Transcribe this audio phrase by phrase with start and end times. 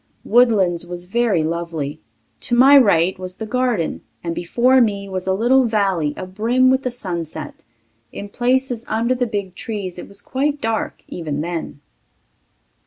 [0.23, 1.99] Woodlands was very lovely;
[2.39, 6.81] to my right was the garden, and before me was a little valley abrim with
[6.81, 7.63] the sunset.
[8.11, 11.81] In places under the big trees it was quite dark even then.